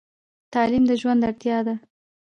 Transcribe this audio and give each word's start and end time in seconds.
تعلیم 0.53 0.83
د 0.87 0.91
ژوند 1.01 1.21
اړتیا 1.27 1.57
ده. 1.67 1.75